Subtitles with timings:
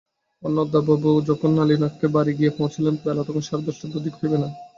[0.43, 4.47] অন্নদাবাবু যখন নলিনাক্ষের বাড়ি গিয়া পৌঁছিলেন বেলা তখন সাড়ে দশটার অধিক হইবে না।